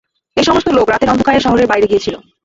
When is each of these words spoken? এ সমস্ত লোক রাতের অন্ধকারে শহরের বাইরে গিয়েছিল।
এ 0.37 0.43
সমস্ত 0.43 0.67
লোক 0.69 0.87
রাতের 0.89 1.11
অন্ধকারে 1.13 1.39
শহরের 1.41 1.69
বাইরে 1.71 1.89
গিয়েছিল। 1.91 2.15